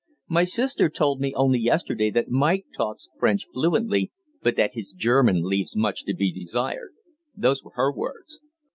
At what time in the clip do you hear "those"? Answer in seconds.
7.37-7.63